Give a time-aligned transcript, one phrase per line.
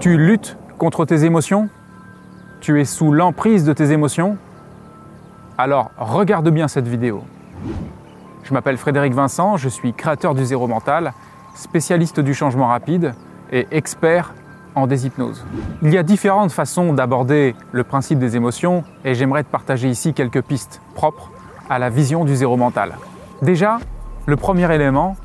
[0.00, 1.68] Tu luttes contre tes émotions?
[2.60, 4.36] Tu es sous l'emprise de tes émotions?
[5.56, 7.22] Alors regarde bien cette vidéo.
[8.42, 11.12] Je m'appelle Frédéric Vincent, je suis créateur du Zéro Mental,
[11.54, 13.14] spécialiste du changement rapide
[13.52, 14.34] et expert
[14.74, 15.44] en déshypnose.
[15.82, 20.12] Il y a différentes façons d'aborder le principe des émotions et j'aimerais te partager ici
[20.12, 21.30] quelques pistes propres
[21.70, 22.94] à la vision du zéro mental.
[23.42, 23.78] Déjà,
[24.26, 25.16] le premier élément,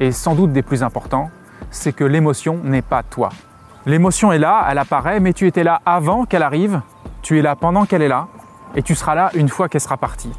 [0.00, 1.30] et sans doute des plus importants,
[1.70, 3.30] c'est que l'émotion n'est pas toi.
[3.88, 6.82] L'émotion est là, elle apparaît, mais tu étais là avant qu'elle arrive,
[7.22, 8.28] tu es là pendant qu'elle est là,
[8.74, 10.30] et tu seras là une fois qu'elle sera partie.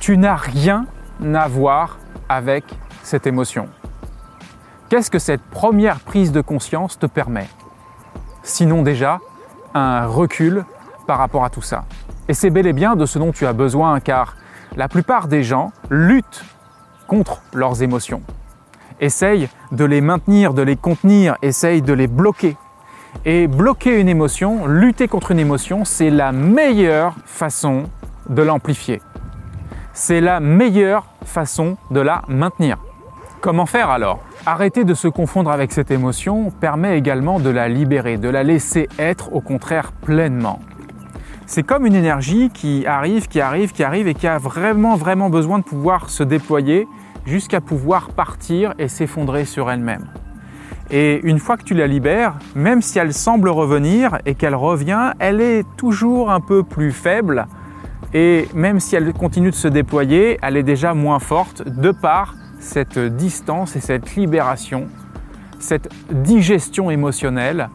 [0.00, 0.84] Tu n'as rien
[1.32, 1.98] à voir
[2.28, 2.64] avec
[3.04, 3.68] cette émotion.
[4.88, 7.46] Qu'est-ce que cette première prise de conscience te permet?
[8.42, 9.20] Sinon déjà,
[9.74, 10.64] un recul
[11.06, 11.84] par rapport à tout ça.
[12.26, 14.34] Et c'est bel et bien de ce dont tu as besoin car
[14.74, 16.44] la plupart des gens luttent
[17.06, 18.22] contre leurs émotions,
[18.98, 22.56] essayent de les maintenir, de les contenir, essayent de les bloquer.
[23.24, 27.84] Et bloquer une émotion, lutter contre une émotion, c'est la meilleure façon
[28.28, 29.02] de l'amplifier.
[29.92, 32.78] C'est la meilleure façon de la maintenir.
[33.40, 34.20] Comment faire alors?
[34.46, 38.88] Arrêter de se confondre avec cette émotion permet également de la libérer, de la laisser
[38.98, 40.60] être au contraire pleinement.
[41.46, 45.30] C'est comme une énergie qui arrive, qui arrive, qui arrive et qui a vraiment, vraiment
[45.30, 46.86] besoin de pouvoir se déployer
[47.26, 50.06] jusqu'à pouvoir partir et s'effondrer sur elle-même.
[50.90, 55.12] Et une fois que tu la libères, même si elle semble revenir et qu'elle revient,
[55.18, 57.46] elle est toujours un peu plus faible.
[58.14, 62.36] Et même si elle continue de se déployer, elle est déjà moins forte de par
[62.58, 64.86] cette distance et cette libération,
[65.58, 67.68] cette digestion émotionnelle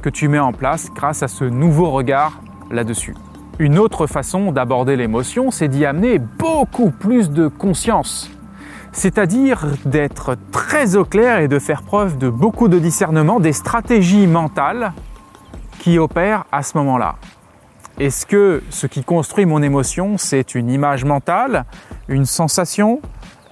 [0.00, 2.40] que tu mets en place grâce à ce nouveau regard
[2.70, 3.14] là-dessus.
[3.58, 8.30] Une autre façon d'aborder l'émotion, c'est d'y amener beaucoup plus de conscience,
[8.92, 14.26] c'est-à-dire d'être très au clair et de faire preuve de beaucoup de discernement, des stratégies
[14.26, 14.92] mentales
[15.78, 17.16] qui opèrent à ce moment-là.
[17.98, 21.64] Est-ce que ce qui construit mon émotion, c'est une image mentale,
[22.08, 23.00] une sensation,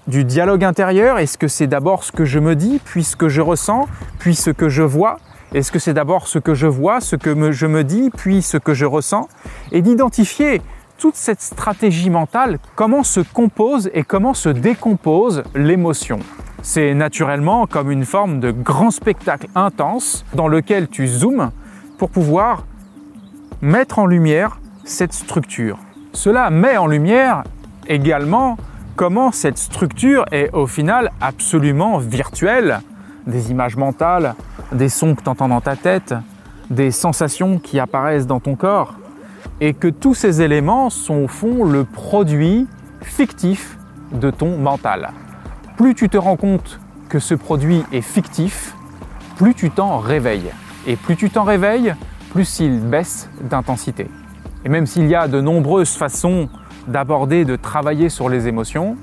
[0.06, 1.18] du dialogue intérieur?
[1.18, 3.88] Est-ce que c'est d'abord ce que je me dis, puis ce que je ressens,
[4.18, 5.18] puis ce que je vois?
[5.54, 8.56] Est-ce que c'est d'abord ce que je vois, ce que je me dis, puis ce
[8.56, 9.28] que je ressens?
[9.70, 10.62] Et d'identifier
[10.98, 16.18] toute cette stratégie mentale, comment se compose et comment se décompose l'émotion.
[16.62, 21.52] C'est naturellement comme une forme de grand spectacle intense dans lequel tu zoomes
[21.98, 22.64] pour pouvoir
[23.62, 25.78] mettre en lumière cette structure.
[26.12, 27.44] Cela met en lumière
[27.86, 28.56] également
[28.96, 32.80] comment cette structure est au final absolument virtuelle.
[33.26, 34.34] Des images mentales,
[34.72, 36.14] des sons que tu entends dans ta tête,
[36.70, 38.94] des sensations qui apparaissent dans ton corps,
[39.60, 42.66] et que tous ces éléments sont au fond le produit
[43.02, 43.78] fictif
[44.12, 45.10] de ton mental.
[45.76, 48.74] Plus tu te rends compte que ce produit est fictif,
[49.36, 50.50] plus tu t'en réveilles.
[50.86, 51.94] Et plus tu t'en réveilles,
[52.30, 54.08] plus il baisse d'intensité.
[54.64, 56.48] Et même s'il y a de nombreuses façons
[56.86, 58.96] d'aborder, de travailler sur les émotions,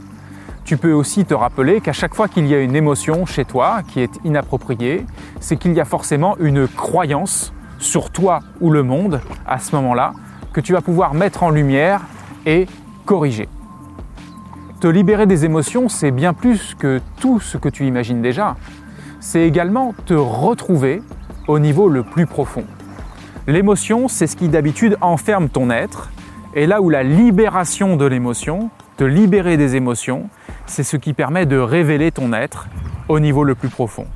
[0.63, 3.81] tu peux aussi te rappeler qu'à chaque fois qu'il y a une émotion chez toi
[3.87, 5.05] qui est inappropriée,
[5.39, 10.13] c'est qu'il y a forcément une croyance sur toi ou le monde à ce moment-là
[10.55, 11.99] que tu vas pouvoir mettre en lumière
[12.45, 12.65] et
[13.05, 13.49] corriger.
[14.79, 18.55] Te libérer des émotions, c'est bien plus que tout ce que tu imagines déjà.
[19.19, 21.03] C'est également te retrouver
[21.49, 22.63] au niveau le plus profond.
[23.47, 26.09] L'émotion, c'est ce qui d'habitude enferme ton être,
[26.53, 30.29] et là où la libération de l'émotion, te libérer des émotions,
[30.67, 32.67] c'est ce qui permet de révéler ton être
[33.09, 34.07] au niveau le plus profond.